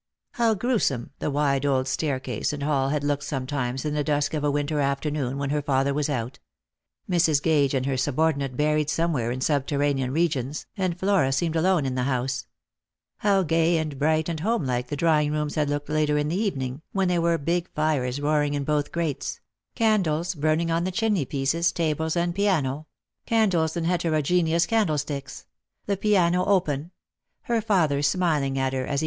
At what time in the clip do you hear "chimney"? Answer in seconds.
20.91-21.25